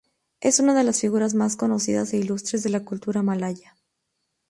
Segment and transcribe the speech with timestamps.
[0.39, 3.77] Es una de las figuras más conocidas e ilustres de la cultura malaya.